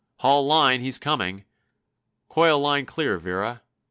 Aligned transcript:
"Haul 0.21 0.47
line, 0.47 0.81
he's 0.81 0.97
coming! 0.97 1.45
Coil 2.27 2.59
line 2.59 2.87
clear, 2.87 3.19
Vera!" 3.19 3.61